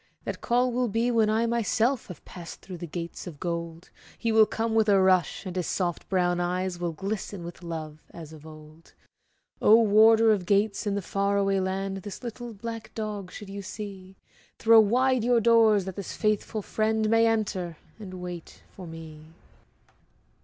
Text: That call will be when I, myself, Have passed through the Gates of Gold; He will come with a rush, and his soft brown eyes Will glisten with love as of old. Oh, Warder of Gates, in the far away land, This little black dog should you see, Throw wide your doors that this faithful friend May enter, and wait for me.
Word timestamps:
That 0.23 0.41
call 0.41 0.71
will 0.71 0.87
be 0.87 1.11
when 1.11 1.29
I, 1.29 1.45
myself, 1.45 2.07
Have 2.07 2.25
passed 2.25 2.61
through 2.61 2.77
the 2.79 2.87
Gates 2.87 3.27
of 3.27 3.39
Gold; 3.39 3.91
He 4.17 4.31
will 4.31 4.47
come 4.47 4.73
with 4.73 4.89
a 4.89 4.99
rush, 4.99 5.45
and 5.45 5.55
his 5.55 5.67
soft 5.67 6.09
brown 6.09 6.39
eyes 6.39 6.79
Will 6.79 6.91
glisten 6.91 7.43
with 7.43 7.61
love 7.61 7.99
as 8.09 8.33
of 8.33 8.43
old. 8.43 8.95
Oh, 9.61 9.79
Warder 9.79 10.31
of 10.31 10.47
Gates, 10.47 10.87
in 10.87 10.95
the 10.95 11.03
far 11.03 11.37
away 11.37 11.59
land, 11.59 11.97
This 11.97 12.23
little 12.23 12.51
black 12.55 12.91
dog 12.95 13.31
should 13.31 13.47
you 13.51 13.61
see, 13.61 14.15
Throw 14.57 14.79
wide 14.79 15.23
your 15.23 15.39
doors 15.39 15.85
that 15.85 15.95
this 15.95 16.13
faithful 16.17 16.63
friend 16.63 17.07
May 17.07 17.27
enter, 17.27 17.77
and 17.99 18.15
wait 18.15 18.63
for 18.75 18.87
me. 18.87 19.21